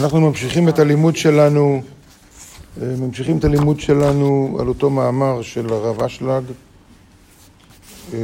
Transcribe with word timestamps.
אנחנו 0.00 0.20
ממשיכים 0.20 0.68
את 0.68 0.78
הלימוד 0.78 1.16
שלנו, 1.16 1.82
אה, 2.82 2.86
ממשיכים 2.98 3.38
את 3.38 3.44
הלימוד 3.44 3.80
שלנו 3.80 4.56
על 4.60 4.68
אותו 4.68 4.90
מאמר 4.90 5.42
של 5.42 5.72
הרב 5.72 6.02
אשלג, 6.02 6.42
אה, 8.14 8.18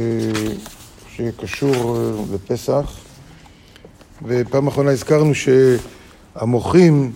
שקשור 1.15 1.97
אה, 1.97 2.11
לפסח. 2.33 2.97
ופעם 4.25 4.67
אחרונה 4.67 4.91
הזכרנו 4.91 5.31
שהמוחים 6.35 7.11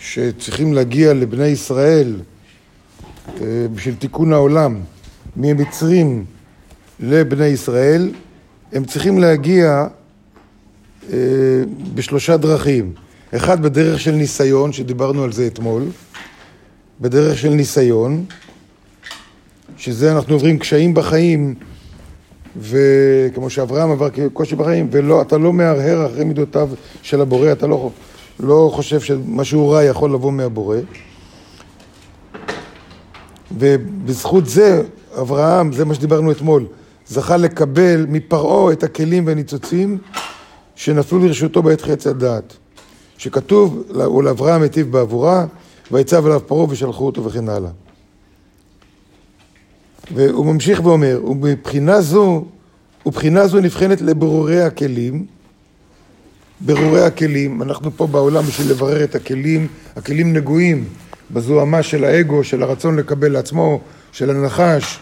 שצריכים 0.00 0.72
להגיע 0.72 1.14
לבני 1.14 1.46
ישראל 1.46 2.20
בשביל 3.74 3.94
תיקון 3.94 4.32
העולם, 4.32 4.80
ממצרים 5.36 6.24
לבני 7.00 7.46
ישראל, 7.46 8.12
הם 8.72 8.84
צריכים 8.84 9.18
להגיע 9.18 9.86
בשלושה 11.94 12.36
דרכים. 12.36 13.05
אחד 13.34 13.62
בדרך 13.62 14.00
של 14.00 14.10
ניסיון, 14.10 14.72
שדיברנו 14.72 15.24
על 15.24 15.32
זה 15.32 15.46
אתמול, 15.46 15.82
בדרך 17.00 17.38
של 17.38 17.48
ניסיון, 17.48 18.24
שזה 19.76 20.12
אנחנו 20.12 20.34
עוברים 20.34 20.58
קשיים 20.58 20.94
בחיים, 20.94 21.54
וכמו 22.60 23.50
שאברהם 23.50 23.90
עבר 23.90 24.08
קושי 24.32 24.56
בחיים, 24.56 24.88
ואתה 24.90 25.38
לא 25.38 25.52
מהרהר 25.52 26.06
אחרי 26.06 26.24
מידותיו 26.24 26.68
של 27.02 27.20
הבורא, 27.20 27.52
אתה 27.52 27.66
לא, 27.66 27.90
לא 28.40 28.70
חושב 28.74 29.00
שמשהו 29.00 29.68
רע 29.68 29.84
יכול 29.84 30.14
לבוא 30.14 30.32
מהבורא. 30.32 30.78
ובזכות 33.58 34.46
זה, 34.46 34.82
אברהם, 35.20 35.72
זה 35.72 35.84
מה 35.84 35.94
שדיברנו 35.94 36.32
אתמול, 36.32 36.66
זכה 37.06 37.36
לקבל 37.36 38.06
מפרעה 38.08 38.72
את 38.72 38.82
הכלים 38.82 39.26
והניצוצים 39.26 39.98
שנפלו 40.74 41.18
לרשותו 41.18 41.62
בעת 41.62 41.80
חץ 41.80 42.06
הדעת. 42.06 42.56
שכתוב, 43.18 43.84
ולאברהם 43.90 44.62
היטיב 44.62 44.92
בעבורה, 44.92 45.46
ויצב 45.92 46.26
עליו 46.26 46.40
פרעה 46.46 46.66
ושלחו 46.70 47.06
אותו 47.06 47.24
וכן 47.24 47.48
הלאה. 47.48 47.70
והוא 50.14 50.46
ממשיך 50.46 50.84
ואומר, 50.84 51.20
ומבחינה 51.24 52.00
זו, 52.00 52.44
ובחינה 53.06 53.46
זו 53.46 53.60
נבחנת 53.60 54.00
לברורי 54.00 54.62
הכלים, 54.62 55.26
ברורי 56.60 57.04
הכלים, 57.04 57.62
אנחנו 57.62 57.90
פה 57.96 58.06
בעולם 58.06 58.44
בשביל 58.44 58.70
לברר 58.70 59.04
את 59.04 59.14
הכלים, 59.14 59.66
הכלים 59.96 60.32
נגועים 60.32 60.84
בזוהמה 61.30 61.82
של 61.82 62.04
האגו, 62.04 62.44
של 62.44 62.62
הרצון 62.62 62.96
לקבל 62.96 63.32
לעצמו, 63.32 63.80
של 64.12 64.30
הנחש, 64.30 64.98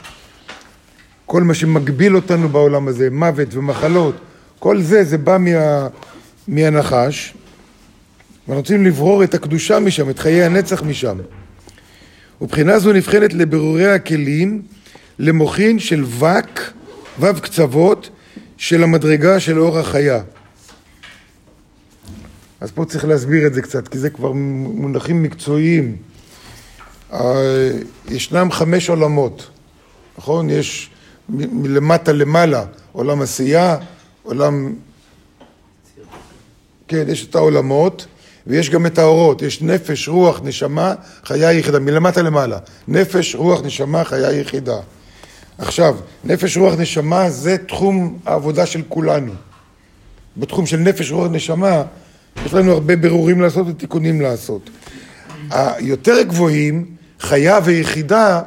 כל 1.27 1.43
מה 1.43 1.55
שמגביל 1.55 2.17
אותנו 2.17 2.49
בעולם 2.49 2.89
הזה, 2.89 3.09
מוות 3.11 3.55
ומחלות, 3.55 4.15
כל 4.59 4.81
זה, 4.83 5.05
זה 5.05 5.19
בא 5.19 5.37
מה, 5.41 5.89
מהנחש. 6.49 7.35
ואנחנו 8.49 8.61
רוצים 8.61 8.87
לברור 8.87 9.25
את 9.25 9.35
הקדושה 9.35 9.81
משם, 9.81 10.11
את 10.11 10.19
חיי 10.19 10.45
הנצח 10.45 10.83
משם. 10.83 11.19
ובחינה 12.41 12.79
זו 12.79 12.93
נבחנת 12.93 13.33
לברורי 13.33 13.93
הכלים, 13.93 14.63
למוחין 15.19 15.79
של 15.79 16.05
וק, 16.05 16.61
וו 17.19 17.41
קצוות, 17.43 18.11
של 18.57 18.83
המדרגה 18.83 19.41
של 19.41 19.59
אור 19.59 19.79
החיה. 19.79 20.23
אז 22.61 22.71
פה 22.71 22.85
צריך 22.85 23.05
להסביר 23.05 23.47
את 23.47 23.55
זה 23.55 23.63
קצת, 23.63 23.89
כי 23.89 23.99
זה 23.99 24.11
כבר 24.11 24.33
מונחים 24.33 25.23
מקצועיים. 25.23 25.97
אה, 27.13 27.71
ישנם 28.11 28.49
חמש 28.51 28.91
עולמות, 28.91 29.51
נכון? 30.19 30.51
יש 30.51 30.91
מלמטה 31.29 32.13
למעלה 32.13 32.65
עולם 32.93 33.23
עשייה, 33.23 33.77
עולם... 34.23 34.75
כן, 36.89 37.05
יש 37.09 37.27
את 37.27 37.35
העולמות, 37.35 38.07
ויש 38.47 38.71
גם 38.71 38.87
את 38.87 38.99
האורות, 38.99 39.43
יש 39.43 39.63
נפש, 39.63 40.09
רוח, 40.09 40.41
נשמה, 40.45 40.95
חיה 41.25 41.53
יחידה, 41.53 41.79
מלמטה 41.79 42.23
למעלה. 42.23 42.59
נפש, 42.89 43.35
רוח, 43.35 43.61
נשמה, 43.65 44.05
חיה 44.05 44.33
יחידה. 44.33 44.77
עכשיו, 45.59 45.97
נפש, 46.25 46.57
רוח, 46.57 46.75
נשמה 46.79 47.31
זה 47.31 47.57
תחום 47.59 48.19
העבודה 48.27 48.67
של 48.67 48.83
כולנו. 48.89 49.33
בתחום 50.37 50.67
של 50.67 50.77
נפש, 50.77 51.11
רוח, 51.11 51.29
נשמה, 51.31 51.83
יש 52.47 52.55
לנו 52.55 52.73
הרבה 52.73 52.97
ברורים 52.97 53.41
לעשות 53.41 53.67
ותיקונים 53.69 54.21
לעשות. 54.21 54.71
היותר 55.51 56.23
גבוהים, 56.23 56.87
חיה 57.21 57.59
ויחידה, 57.65 58.41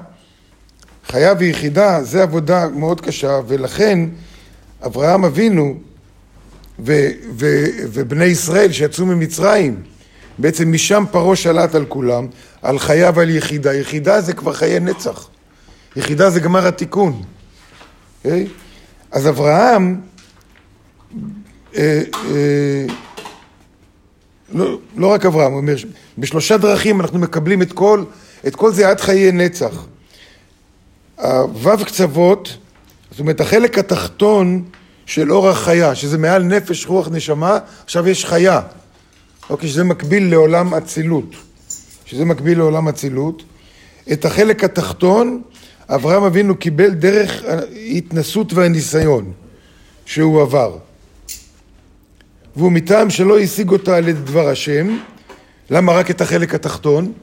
חיה 1.07 1.33
ויחידה 1.39 2.03
זה 2.03 2.23
עבודה 2.23 2.67
מאוד 2.67 3.01
קשה, 3.01 3.39
ולכן 3.47 3.99
אברהם 4.85 5.25
אבינו 5.25 5.75
ו, 6.79 7.09
ו, 7.39 7.65
ובני 7.91 8.25
ישראל 8.25 8.71
שיצאו 8.71 9.05
ממצרים, 9.05 9.83
בעצם 10.37 10.71
משם 10.71 11.03
פרעה 11.11 11.35
שלט 11.35 11.75
על 11.75 11.85
כולם, 11.85 12.27
על 12.61 12.79
חיה 12.79 13.11
ועל 13.15 13.29
יחידה. 13.29 13.73
יחידה 13.73 14.21
זה 14.21 14.33
כבר 14.33 14.53
חיי 14.53 14.79
נצח. 14.79 15.29
יחידה 15.95 16.29
זה 16.29 16.39
גמר 16.39 16.67
התיקון. 16.67 17.21
Okay? 17.21 18.25
אוקיי? 18.25 18.47
אז 19.11 19.27
אברהם, 19.27 20.01
אה, 21.75 22.01
אה, 22.29 22.85
לא, 24.53 24.79
לא 24.97 25.07
רק 25.07 25.25
אברהם, 25.25 25.51
הוא 25.51 25.61
אומר, 25.61 25.75
בשלושה 26.17 26.57
דרכים 26.57 27.01
אנחנו 27.01 27.19
מקבלים 27.19 27.61
את 27.61 27.71
כל, 27.73 28.03
את 28.47 28.55
כל 28.55 28.71
זה 28.71 28.89
עד 28.89 29.01
חיי 29.01 29.31
נצח. 29.31 29.85
הוו 31.15 31.85
קצוות, 31.85 32.57
זאת 33.11 33.19
אומרת 33.19 33.41
החלק 33.41 33.77
התחתון 33.77 34.63
של 35.07 35.31
אור 35.31 35.49
החיה, 35.49 35.95
שזה 35.95 36.17
מעל 36.17 36.43
נפש, 36.43 36.85
רוח, 36.85 37.07
נשמה, 37.11 37.59
עכשיו 37.83 38.07
יש 38.07 38.25
חיה. 38.25 38.61
אוקיי, 39.49 39.69
שזה 39.69 39.83
מקביל 39.83 40.31
לעולם 40.31 40.73
אצילות. 40.73 41.35
שזה 42.05 42.25
מקביל 42.25 42.57
לעולם 42.57 42.87
אצילות. 42.87 43.43
את 44.11 44.25
החלק 44.25 44.63
התחתון, 44.63 45.41
אברהם 45.89 46.23
אבינו 46.23 46.57
קיבל 46.57 46.89
דרך 46.89 47.43
ההתנסות 47.43 48.53
והניסיון 48.53 49.31
שהוא 50.05 50.41
עבר. 50.41 50.77
והוא 52.55 52.71
מטעם 52.71 53.09
שלא 53.09 53.39
השיג 53.39 53.69
אותה 53.69 53.97
על 53.97 54.07
ידי 54.07 54.19
דבר 54.21 54.49
השם, 54.49 54.97
למה 55.69 55.91
רק 55.91 56.11
את 56.11 56.21
החלק 56.21 56.55
התחתון? 56.55 57.13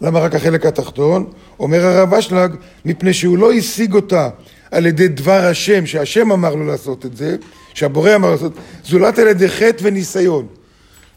למה 0.00 0.20
רק 0.20 0.34
החלק 0.34 0.66
התחתון? 0.66 1.30
אומר 1.60 1.86
הרב 1.86 2.14
אשלג, 2.14 2.54
מפני 2.84 3.12
שהוא 3.14 3.38
לא 3.38 3.52
השיג 3.52 3.94
אותה 3.94 4.28
על 4.70 4.86
ידי 4.86 5.08
דבר 5.08 5.46
השם, 5.46 5.86
שהשם 5.86 6.32
אמר 6.32 6.54
לו 6.54 6.66
לעשות 6.66 7.06
את 7.06 7.16
זה, 7.16 7.36
שהבורא 7.74 8.14
אמר 8.14 8.30
לעשות, 8.30 8.52
זולת 8.84 9.18
על 9.18 9.26
ידי 9.28 9.48
חטא 9.48 9.82
וניסיון. 9.82 10.46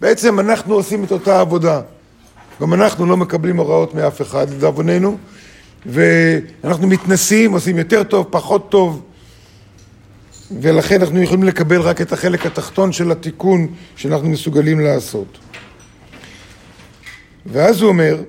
בעצם 0.01 0.39
אנחנו 0.39 0.73
עושים 0.73 1.03
את 1.03 1.11
אותה 1.11 1.39
עבודה. 1.39 1.81
גם 2.61 2.73
אנחנו 2.73 3.05
לא 3.05 3.17
מקבלים 3.17 3.57
הוראות 3.57 3.95
מאף 3.95 4.21
אחד, 4.21 4.49
לדאבוננו, 4.49 5.17
ואנחנו 5.85 6.87
מתנסים, 6.87 7.51
עושים 7.51 7.77
יותר 7.77 8.03
טוב, 8.03 8.27
פחות 8.29 8.71
טוב, 8.71 9.01
ולכן 10.61 11.01
אנחנו 11.01 11.21
יכולים 11.21 11.43
לקבל 11.43 11.81
רק 11.81 12.01
את 12.01 12.13
החלק 12.13 12.45
התחתון 12.45 12.91
של 12.91 13.11
התיקון 13.11 13.67
שאנחנו 13.95 14.29
מסוגלים 14.29 14.79
לעשות. 14.79 15.37
ואז 17.45 17.81
הוא 17.81 17.89
אומר, 17.89 18.21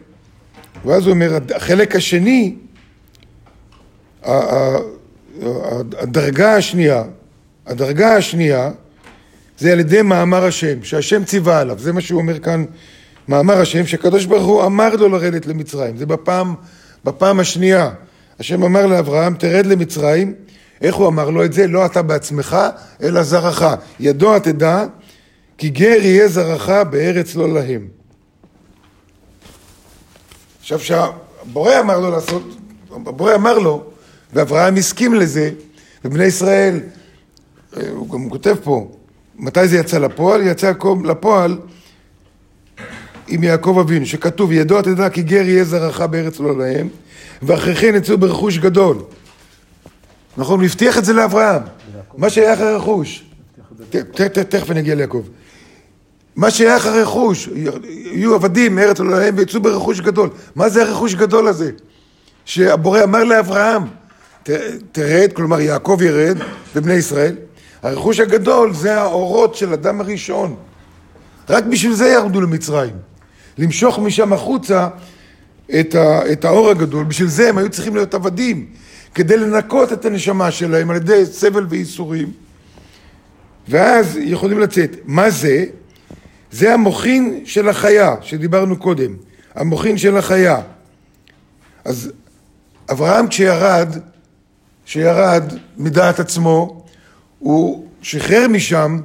ואז 0.84 1.06
הוא 1.06 1.10
אומר, 1.12 1.38
החלק 1.56 1.96
השני, 1.96 2.54
הדרגה 5.98 6.56
השנייה, 6.56 7.04
הדרגה 7.66 8.16
השנייה 8.16 8.70
זה 9.58 9.72
על 9.72 9.80
ידי 9.80 10.02
מאמר 10.02 10.44
השם, 10.44 10.82
שהשם 10.82 11.24
ציווה 11.24 11.60
עליו, 11.60 11.78
זה 11.78 11.92
מה 11.92 12.00
שהוא 12.00 12.20
אומר 12.20 12.38
כאן, 12.38 12.64
מאמר 13.28 13.60
השם, 13.60 13.86
שקדוש 13.86 14.24
ברוך 14.24 14.46
הוא 14.46 14.64
אמר 14.64 14.96
לו 14.96 15.08
לרדת 15.08 15.46
למצרים, 15.46 15.96
זה 15.96 16.06
בפעם, 16.06 16.54
בפעם 17.04 17.40
השנייה. 17.40 17.90
השם 18.40 18.62
אמר 18.62 18.86
לאברהם, 18.86 19.34
תרד 19.34 19.66
למצרים, 19.66 20.34
איך 20.80 20.94
הוא 20.94 21.08
אמר 21.08 21.30
לו 21.30 21.44
את 21.44 21.52
זה? 21.52 21.66
לא 21.66 21.86
אתה 21.86 22.02
בעצמך, 22.02 22.56
אלא 23.02 23.22
זרעך. 23.22 23.64
ידוע 24.00 24.38
תדע, 24.38 24.84
כי 25.58 25.68
גר 25.68 25.98
יהיה 26.00 26.28
זרעך 26.28 26.68
בארץ 26.90 27.34
לא 27.34 27.54
להם. 27.54 27.88
עכשיו, 30.60 30.80
שהבורא 30.80 31.80
אמר 31.80 32.00
לו 32.00 32.10
לעשות, 32.10 32.56
הבורא 32.90 33.34
אמר 33.34 33.58
לו, 33.58 33.84
ואברהם 34.32 34.76
הסכים 34.76 35.14
לזה, 35.14 35.50
ובני 36.04 36.24
ישראל, 36.24 36.80
אה, 37.76 37.88
הוא 37.90 38.10
גם 38.10 38.28
כותב 38.30 38.56
פה, 38.62 38.90
מתי 39.36 39.68
זה 39.68 39.78
יצא 39.78 39.98
לפועל? 39.98 40.46
יצא 40.46 40.72
לפועל 41.04 41.58
עם 43.28 43.44
יעקב 43.44 43.78
אבינו, 43.80 44.06
שכתוב, 44.06 44.52
ידוע 44.52 44.82
תדע 44.82 45.08
כי 45.08 45.22
גר 45.22 45.42
יהיה 45.42 45.64
זרעך 45.64 46.00
בארץ 46.00 46.40
לא 46.40 46.58
להם, 46.58 46.88
ואחרי 47.42 47.74
כן 47.74 47.94
יצאו 47.94 48.18
ברכוש 48.18 48.58
גדול. 48.58 48.96
נכון? 50.36 50.60
הוא 50.60 50.66
הבטיח 50.66 50.98
את 50.98 51.04
זה 51.04 51.12
לאברהם. 51.12 51.62
מה 52.16 52.30
שייך 52.30 52.60
הרכוש. 52.60 53.24
תכף 54.48 54.70
אני 54.70 54.80
אגיע 54.80 54.94
ליעקב. 54.94 55.22
מה 56.36 56.50
שייך 56.50 56.86
הרכוש, 56.86 57.48
יהיו 58.12 58.34
עבדים 58.34 58.74
מארץ 58.74 59.00
לא 59.00 59.10
להם 59.10 59.34
ויצאו 59.36 59.60
ברכוש 59.60 60.00
גדול. 60.00 60.30
מה 60.54 60.68
זה 60.68 60.82
הרכוש 60.82 61.14
גדול 61.14 61.48
הזה? 61.48 61.70
שהבורא 62.44 63.02
אמר 63.02 63.24
לאברהם, 63.24 63.82
תרד, 64.92 65.32
כלומר 65.32 65.60
יעקב 65.60 65.98
ירד, 66.02 66.38
ובני 66.76 66.94
ישראל. 66.94 67.36
הרכוש 67.82 68.20
הגדול 68.20 68.74
זה 68.74 69.00
האורות 69.00 69.54
של 69.54 69.72
אדם 69.72 70.00
הראשון. 70.00 70.56
רק 71.50 71.64
בשביל 71.64 71.92
זה 71.92 72.08
ירדו 72.08 72.40
למצרים. 72.40 72.94
למשוך 73.58 73.98
משם 73.98 74.32
החוצה 74.32 74.88
את, 75.80 75.94
ה, 75.94 76.32
את 76.32 76.44
האור 76.44 76.70
הגדול, 76.70 77.04
בשביל 77.04 77.28
זה 77.28 77.48
הם 77.48 77.58
היו 77.58 77.70
צריכים 77.70 77.94
להיות 77.94 78.14
עבדים, 78.14 78.66
כדי 79.14 79.36
לנקות 79.36 79.92
את 79.92 80.04
הנשמה 80.04 80.50
שלהם 80.50 80.90
על 80.90 80.96
ידי 80.96 81.26
סבל 81.26 81.66
וייסורים. 81.68 82.32
ואז 83.68 84.16
יכולים 84.20 84.58
לצאת. 84.58 84.96
מה 85.04 85.30
זה? 85.30 85.64
זה 86.52 86.74
המוחין 86.74 87.40
של 87.44 87.68
החיה, 87.68 88.14
שדיברנו 88.22 88.76
קודם. 88.76 89.16
המוחין 89.54 89.98
של 89.98 90.16
החיה. 90.16 90.60
אז 91.84 92.12
אברהם 92.90 93.26
כשירד, 93.28 93.88
כשירד 94.90 95.44
מדעת 95.76 96.20
עצמו, 96.20 96.84
הוא 97.38 97.86
שחרר 98.02 98.46
משם, 98.48 99.00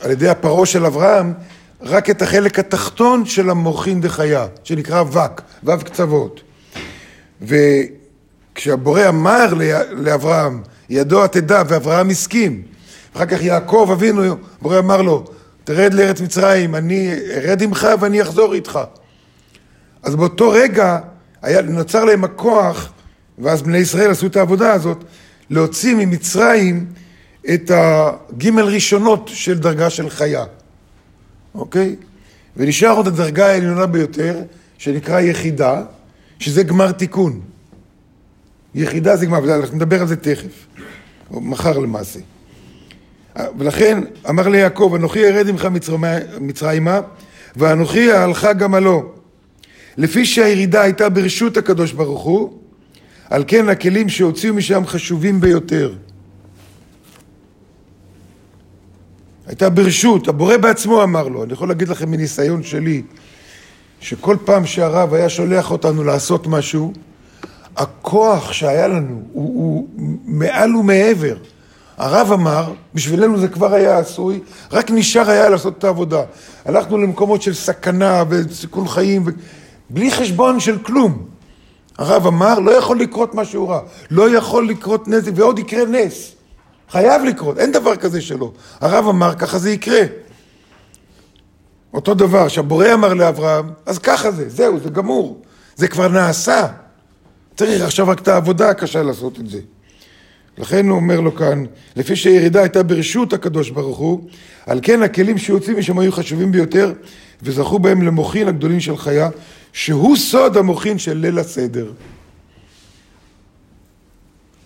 על 0.00 0.10
ידי 0.10 0.28
הפרעה 0.28 0.66
של 0.66 0.86
אברהם, 0.86 1.32
רק 1.80 2.10
את 2.10 2.22
החלק 2.22 2.58
התחתון 2.58 3.26
של 3.26 3.50
המוחין 3.50 4.00
דחיה, 4.00 4.46
שנקרא 4.64 5.02
וק, 5.02 5.42
וו 5.64 5.78
קצוות. 5.84 6.40
וכשהבורא 7.42 9.08
אמר 9.08 9.54
לאברהם, 9.90 10.62
ידוע 10.90 11.26
תדע, 11.26 11.62
ואברהם 11.68 12.10
הסכים, 12.10 12.62
אחר 13.16 13.26
כך 13.26 13.42
יעקב 13.42 13.88
אבינו, 13.92 14.22
הבורא 14.60 14.78
אמר 14.78 15.02
לו, 15.02 15.24
תרד 15.64 15.94
לארץ 15.94 16.20
מצרים, 16.20 16.74
אני 16.74 17.14
ארד 17.34 17.62
עמך 17.62 17.88
ואני 18.00 18.22
אחזור 18.22 18.54
איתך. 18.54 18.78
אז 20.02 20.16
באותו 20.16 20.50
רגע 20.50 20.98
היה, 21.42 21.62
נוצר 21.62 22.04
להם 22.04 22.24
הכוח, 22.24 22.92
ואז 23.38 23.62
בני 23.62 23.78
ישראל 23.78 24.10
עשו 24.10 24.26
את 24.26 24.36
העבודה 24.36 24.72
הזאת, 24.72 25.04
להוציא 25.50 25.94
ממצרים 25.94 26.86
את 27.54 27.70
הגימל 27.74 28.62
ראשונות 28.62 29.30
של 29.34 29.58
דרגה 29.58 29.90
של 29.90 30.10
חיה, 30.10 30.44
אוקיי? 31.54 31.96
ונשאר 32.56 32.90
עוד 32.90 33.06
הדרגה 33.06 33.46
העליונה 33.46 33.86
ביותר, 33.86 34.40
שנקרא 34.78 35.20
יחידה, 35.20 35.82
שזה 36.38 36.62
גמר 36.62 36.92
תיקון. 36.92 37.40
יחידה 38.74 39.16
זה 39.16 39.26
גמר, 39.26 39.56
אנחנו 39.56 39.76
נדבר 39.76 40.00
על 40.00 40.06
זה 40.06 40.16
תכף, 40.16 40.66
או 41.30 41.40
מחר 41.40 41.78
למעשה. 41.78 42.20
ולכן 43.58 44.02
אמר 44.28 44.48
ליעקב, 44.48 44.92
אנוכי 44.96 45.24
ארד 45.24 45.48
עמך 45.48 45.68
מצרימה, 46.40 47.00
ואנוכי 47.56 48.12
אהלך 48.12 48.48
הלא. 48.72 49.12
לפי 49.96 50.24
שהירידה 50.24 50.82
הייתה 50.82 51.08
ברשות 51.08 51.56
הקדוש 51.56 51.92
ברוך 51.92 52.22
הוא, 52.22 52.58
על 53.32 53.44
כן 53.46 53.68
הכלים 53.68 54.08
שהוציאו 54.08 54.54
משם 54.54 54.86
חשובים 54.86 55.40
ביותר. 55.40 55.94
הייתה 59.46 59.70
ברשות, 59.70 60.28
הבורא 60.28 60.56
בעצמו 60.56 61.02
אמר 61.02 61.28
לו, 61.28 61.44
אני 61.44 61.52
יכול 61.52 61.68
להגיד 61.68 61.88
לכם 61.88 62.10
מניסיון 62.10 62.62
שלי, 62.62 63.02
שכל 64.00 64.36
פעם 64.44 64.66
שהרב 64.66 65.14
היה 65.14 65.28
שולח 65.28 65.70
אותנו 65.70 66.04
לעשות 66.04 66.46
משהו, 66.46 66.92
הכוח 67.76 68.52
שהיה 68.52 68.88
לנו 68.88 69.22
הוא, 69.32 69.54
הוא 69.54 69.88
מעל 70.24 70.76
ומעבר. 70.76 71.36
הרב 71.96 72.32
אמר, 72.32 72.72
בשבילנו 72.94 73.38
זה 73.38 73.48
כבר 73.48 73.74
היה 73.74 73.98
עשוי, 73.98 74.40
רק 74.72 74.90
נשאר 74.90 75.30
היה 75.30 75.48
לעשות 75.48 75.78
את 75.78 75.84
העבודה. 75.84 76.22
הלכנו 76.64 76.98
למקומות 76.98 77.42
של 77.42 77.54
סכנה 77.54 78.24
וסיכון 78.28 78.88
חיים, 78.88 79.24
בלי 79.90 80.10
חשבון 80.10 80.60
של 80.60 80.78
כלום. 80.78 81.31
הרב 81.98 82.26
אמר, 82.26 82.58
לא 82.58 82.70
יכול 82.70 83.00
לקרות 83.00 83.34
משהו 83.34 83.68
רע, 83.68 83.80
לא 84.10 84.36
יכול 84.36 84.68
לקרות 84.68 85.08
נזק, 85.08 85.32
ועוד 85.34 85.58
יקרה 85.58 85.84
נס. 85.84 86.32
חייב 86.90 87.22
לקרות, 87.24 87.58
אין 87.58 87.72
דבר 87.72 87.96
כזה 87.96 88.20
שלא. 88.20 88.52
הרב 88.80 89.08
אמר, 89.08 89.34
ככה 89.34 89.58
זה 89.58 89.70
יקרה. 89.70 90.02
אותו 91.94 92.14
דבר, 92.14 92.48
שהבורא 92.48 92.86
אמר 92.94 93.14
לאברהם, 93.14 93.70
אז 93.86 93.98
ככה 93.98 94.30
זה, 94.30 94.48
זהו, 94.48 94.78
זה 94.80 94.90
גמור. 94.90 95.42
זה 95.76 95.88
כבר 95.88 96.08
נעשה. 96.08 96.66
צריך 97.56 97.82
עכשיו 97.82 98.08
רק 98.08 98.20
את 98.20 98.28
העבודה 98.28 98.70
הקשה 98.70 99.02
לעשות 99.02 99.40
את 99.40 99.50
זה. 99.50 99.60
לכן 100.58 100.88
הוא 100.88 100.96
אומר 100.96 101.20
לו 101.20 101.34
כאן, 101.34 101.64
לפי 101.96 102.16
שהירידה 102.16 102.60
הייתה 102.60 102.82
ברשות 102.82 103.32
הקדוש 103.32 103.70
ברוך 103.70 103.98
הוא, 103.98 104.20
על 104.66 104.80
כן 104.82 105.02
הכלים 105.02 105.38
שיוצאים 105.38 105.78
משם 105.78 105.98
היו 105.98 106.12
חשובים 106.12 106.52
ביותר, 106.52 106.92
וזכו 107.42 107.78
בהם 107.78 108.02
למוחין 108.02 108.48
הגדולים 108.48 108.80
של 108.80 108.96
חיה, 108.96 109.28
שהוא 109.72 110.16
סוד 110.16 110.56
המוחין 110.56 110.98
של 110.98 111.16
ליל 111.16 111.38
הסדר. 111.38 111.92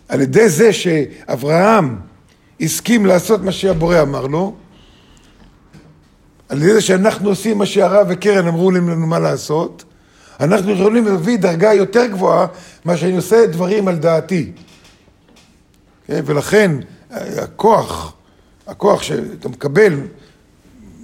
על 0.08 0.20
ידי 0.20 0.48
זה 0.48 0.72
שאברהם 0.72 1.96
הסכים 2.60 3.06
לעשות 3.06 3.40
מה 3.40 3.52
שהבורא 3.52 4.02
אמר 4.02 4.26
לו, 4.26 4.54
על 6.48 6.62
ידי 6.62 6.72
זה 6.72 6.80
שאנחנו 6.80 7.28
עושים 7.28 7.58
מה 7.58 7.66
שהרב 7.66 8.06
וקרן 8.10 8.48
אמרו 8.48 8.70
לנו 8.70 9.06
מה 9.06 9.18
לעשות, 9.18 9.84
אנחנו 10.40 10.72
יכולים 10.72 11.06
להביא 11.06 11.38
דרגה 11.38 11.74
יותר 11.74 12.06
גבוהה 12.06 12.46
מה 12.84 12.96
שאני 12.96 13.16
עושה 13.16 13.46
דברים 13.46 13.88
על 13.88 13.96
דעתי. 13.96 14.52
כן? 16.06 16.22
ולכן 16.26 16.70
הכוח, 17.10 18.14
הכוח 18.66 19.02
שאתה 19.02 19.48
מקבל 19.48 20.00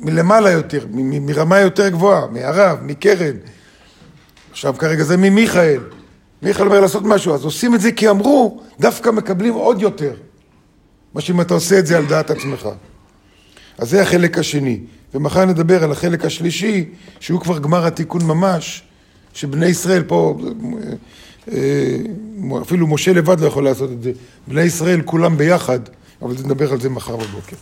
מלמעלה 0.01 0.51
יותר, 0.51 0.87
מרמה 0.93 1.59
יותר 1.59 1.89
גבוהה, 1.89 2.27
מהרב, 2.27 2.79
מקרן, 2.83 3.37
עכשיו 4.53 4.75
כרגע 4.79 5.05
זה 5.05 5.17
ממיכאל, 5.17 5.81
מיכאל 6.43 6.67
אומר 6.67 6.81
לעשות 6.81 7.03
משהו, 7.05 7.35
אז 7.35 7.45
עושים 7.45 7.75
את 7.75 7.81
זה 7.81 7.93
כי 7.93 8.09
אמרו, 8.09 8.61
דווקא 8.81 9.11
מקבלים 9.11 9.55
עוד 9.55 9.83
יותר, 9.83 10.15
מה 11.15 11.21
שאם 11.21 11.41
אתה 11.41 11.55
עושה 11.55 11.79
את 11.79 11.87
זה 11.87 11.97
על 11.97 12.07
דעת 12.07 12.31
עצמך. 12.31 12.69
אז 13.79 13.91
זה 13.91 14.03
החלק 14.03 14.39
השני. 14.39 14.81
ומחר 15.15 15.45
נדבר 15.45 15.85
על 15.85 15.93
החלק 15.93 16.25
השלישי, 16.25 16.85
שהוא 17.21 17.41
כבר 17.41 17.59
גמר 17.59 17.87
התיקון 17.87 18.25
ממש, 18.25 18.83
שבני 19.35 19.67
ישראל 19.67 20.03
פה 20.03 20.39
אה, 21.53 21.97
אפילו 22.63 22.87
משה 22.87 23.13
לבד 23.13 23.41
לא 23.41 23.47
יכול 23.47 23.65
לעשות 23.65 23.91
את 23.93 24.03
זה. 24.03 24.13
בני 24.49 24.63
ישראל 24.63 25.03
כולם 25.03 25.37
ביחד, 25.37 25.81
אבל 26.23 26.35
נדבר 26.45 26.73
על 26.73 26.81
זה 26.81 26.89
מחר 26.89 27.17
בבוקר. 27.17 27.57